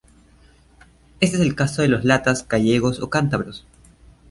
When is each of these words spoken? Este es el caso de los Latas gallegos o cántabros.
Este 1.19 1.35
es 1.37 1.43
el 1.43 1.53
caso 1.53 1.83
de 1.83 1.87
los 1.87 2.03
Latas 2.05 2.47
gallegos 2.47 3.03
o 3.03 3.11
cántabros. 3.11 3.67